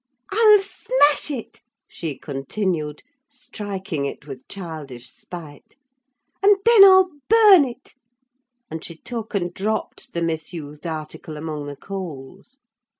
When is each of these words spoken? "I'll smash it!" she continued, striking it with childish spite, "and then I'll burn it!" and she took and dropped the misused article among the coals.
"I'll 0.31 0.57
smash 0.63 1.29
it!" 1.29 1.61
she 1.87 2.17
continued, 2.17 3.03
striking 3.29 4.05
it 4.05 4.25
with 4.25 4.47
childish 4.47 5.07
spite, 5.07 5.75
"and 6.41 6.57
then 6.65 6.83
I'll 6.83 7.11
burn 7.29 7.65
it!" 7.65 7.93
and 8.71 8.83
she 8.83 8.95
took 8.95 9.35
and 9.35 9.53
dropped 9.53 10.13
the 10.13 10.23
misused 10.23 10.87
article 10.87 11.37
among 11.37 11.67
the 11.67 11.75
coals. 11.75 12.57